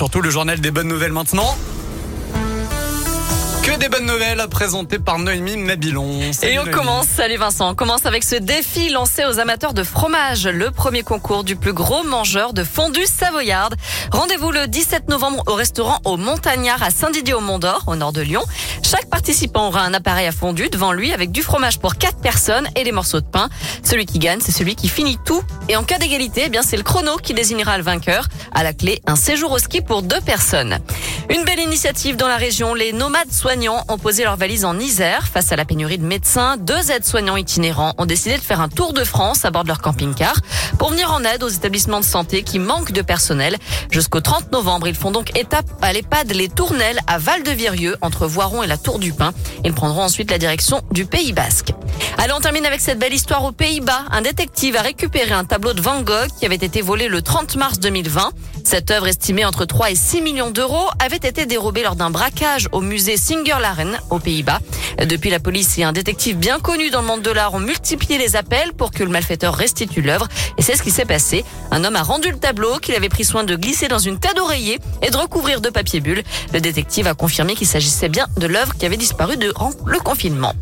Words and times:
surtout 0.00 0.22
le 0.22 0.30
journal 0.30 0.58
des 0.58 0.70
bonnes 0.70 0.88
nouvelles 0.88 1.12
maintenant. 1.12 1.58
Que 3.62 3.76
des 3.78 3.88
bonnes 3.88 4.06
nouvelles 4.06 4.42
présentées 4.50 4.98
par 4.98 5.18
Noémie 5.18 5.56
Mabilon. 5.58 6.20
et 6.42 6.58
on 6.58 6.64
commence, 6.64 7.06
salut 7.06 7.36
Vincent, 7.36 7.70
on 7.70 7.74
commence 7.74 8.06
avec 8.06 8.24
ce 8.24 8.36
défi 8.36 8.88
lancé 8.90 9.24
aux 9.26 9.38
amateurs 9.38 9.74
de 9.74 9.82
fromage, 9.82 10.46
le 10.46 10.70
premier 10.70 11.02
concours 11.02 11.44
du 11.44 11.56
plus 11.56 11.74
gros 11.74 12.02
mangeur 12.02 12.54
de 12.54 12.64
fondue 12.64 13.04
savoyarde. 13.06 13.76
Rendez-vous 14.12 14.50
le 14.50 14.66
17 14.66 15.08
novembre 15.08 15.42
au 15.46 15.54
restaurant 15.54 15.98
au 16.04 16.16
Montagnard 16.16 16.82
à 16.82 16.90
Saint-Didier 16.90 17.34
au 17.34 17.40
Mont-d'Or, 17.40 17.84
au 17.86 17.96
nord 17.96 18.12
de 18.12 18.22
Lyon. 18.22 18.42
Chaque 18.82 19.10
participant 19.10 19.68
aura 19.68 19.82
un 19.82 19.92
appareil 19.94 20.26
à 20.26 20.32
fondue 20.32 20.70
devant 20.70 20.92
lui 20.92 21.12
avec 21.12 21.30
du 21.30 21.42
fromage 21.42 21.78
pour 21.78 21.96
quatre 21.96 22.18
personnes 22.18 22.66
et 22.76 22.84
des 22.84 22.92
morceaux 22.92 23.20
de 23.20 23.26
pain. 23.26 23.50
Celui 23.84 24.06
qui 24.06 24.18
gagne, 24.18 24.40
c'est 24.40 24.52
celui 24.52 24.74
qui 24.74 24.88
finit 24.88 25.18
tout. 25.24 25.42
Et 25.68 25.76
en 25.76 25.84
cas 25.84 25.98
d'égalité, 25.98 26.44
eh 26.46 26.48
bien 26.48 26.62
c'est 26.62 26.78
le 26.78 26.82
chrono 26.82 27.18
qui 27.18 27.34
désignera 27.34 27.76
le 27.76 27.84
vainqueur. 27.84 28.26
À 28.52 28.64
la 28.64 28.72
clé, 28.72 29.02
un 29.06 29.16
séjour 29.16 29.52
au 29.52 29.58
ski 29.58 29.82
pour 29.82 30.02
deux 30.02 30.20
personnes. 30.22 30.78
Une 31.30 31.44
belle 31.44 31.60
initiative 31.60 32.16
dans 32.16 32.26
la 32.26 32.36
région. 32.36 32.74
Les 32.74 32.92
nomades 32.92 33.30
soignants 33.30 33.84
ont 33.88 33.98
posé 33.98 34.24
leurs 34.24 34.36
valises 34.36 34.64
en 34.64 34.76
Isère. 34.80 35.28
Face 35.28 35.52
à 35.52 35.56
la 35.56 35.64
pénurie 35.64 35.96
de 35.96 36.04
médecins, 36.04 36.56
deux 36.56 36.90
aides-soignants 36.90 37.36
itinérants 37.36 37.94
ont 37.98 38.04
décidé 38.04 38.36
de 38.36 38.42
faire 38.42 38.60
un 38.60 38.68
tour 38.68 38.92
de 38.92 39.04
France 39.04 39.44
à 39.44 39.52
bord 39.52 39.62
de 39.62 39.68
leur 39.68 39.78
camping-car 39.78 40.34
pour 40.76 40.90
venir 40.90 41.12
en 41.12 41.22
aide 41.22 41.44
aux 41.44 41.48
établissements 41.48 42.00
de 42.00 42.04
santé 42.04 42.42
qui 42.42 42.58
manquent 42.58 42.90
de 42.90 43.02
personnel. 43.02 43.56
Jusqu'au 43.92 44.20
30 44.20 44.50
novembre, 44.50 44.88
ils 44.88 44.96
font 44.96 45.12
donc 45.12 45.38
étape 45.38 45.66
à 45.82 45.92
l'EHPAD 45.92 46.32
Les 46.32 46.48
Tournelles 46.48 46.98
à 47.06 47.18
Val-de-Virieux 47.18 47.96
entre 48.00 48.26
Voiron 48.26 48.64
et 48.64 48.66
la 48.66 48.76
Tour 48.76 48.98
du 48.98 49.12
Pin. 49.12 49.32
Ils 49.64 49.72
prendront 49.72 50.02
ensuite 50.02 50.32
la 50.32 50.38
direction 50.38 50.82
du 50.90 51.06
Pays 51.06 51.32
Basque. 51.32 51.70
Allez, 52.22 52.34
on 52.34 52.40
termine 52.40 52.66
avec 52.66 52.82
cette 52.82 52.98
belle 52.98 53.14
histoire 53.14 53.46
aux 53.46 53.52
Pays-Bas. 53.52 54.02
Un 54.10 54.20
détective 54.20 54.76
a 54.76 54.82
récupéré 54.82 55.32
un 55.32 55.46
tableau 55.46 55.72
de 55.72 55.80
Van 55.80 56.02
Gogh 56.02 56.28
qui 56.38 56.44
avait 56.44 56.54
été 56.54 56.82
volé 56.82 57.08
le 57.08 57.22
30 57.22 57.56
mars 57.56 57.80
2020. 57.80 58.32
Cette 58.62 58.90
œuvre 58.90 59.08
estimée 59.08 59.46
entre 59.46 59.64
3 59.64 59.92
et 59.92 59.94
6 59.94 60.20
millions 60.20 60.50
d'euros 60.50 60.90
avait 61.02 61.16
été 61.16 61.46
dérobée 61.46 61.82
lors 61.82 61.96
d'un 61.96 62.10
braquage 62.10 62.68
au 62.72 62.82
musée 62.82 63.16
Singer-Laren 63.16 63.98
aux 64.10 64.18
Pays-Bas. 64.18 64.58
Depuis, 65.02 65.30
la 65.30 65.40
police 65.40 65.78
et 65.78 65.82
un 65.82 65.92
détective 65.92 66.36
bien 66.36 66.58
connu 66.58 66.90
dans 66.90 67.00
le 67.00 67.06
monde 67.06 67.22
de 67.22 67.30
l'art 67.30 67.54
ont 67.54 67.58
multiplié 67.58 68.18
les 68.18 68.36
appels 68.36 68.74
pour 68.74 68.90
que 68.90 69.02
le 69.02 69.08
malfaiteur 69.08 69.54
restitue 69.54 70.02
l'œuvre. 70.02 70.28
Et 70.58 70.62
c'est 70.62 70.76
ce 70.76 70.82
qui 70.82 70.90
s'est 70.90 71.06
passé. 71.06 71.42
Un 71.70 71.84
homme 71.84 71.96
a 71.96 72.02
rendu 72.02 72.30
le 72.30 72.38
tableau 72.38 72.76
qu'il 72.80 72.94
avait 72.96 73.08
pris 73.08 73.24
soin 73.24 73.44
de 73.44 73.56
glisser 73.56 73.88
dans 73.88 73.98
une 73.98 74.18
tête 74.18 74.36
d'oreiller 74.36 74.78
et 75.00 75.08
de 75.08 75.16
recouvrir 75.16 75.62
de 75.62 75.70
papier 75.70 76.00
bulle. 76.00 76.22
Le 76.52 76.60
détective 76.60 77.06
a 77.06 77.14
confirmé 77.14 77.54
qu'il 77.54 77.66
s'agissait 77.66 78.10
bien 78.10 78.26
de 78.36 78.46
l'œuvre 78.46 78.74
qui 78.74 78.84
avait 78.84 78.98
disparu 78.98 79.38
durant 79.38 79.70
le 79.86 79.98
confinement. 80.00 80.52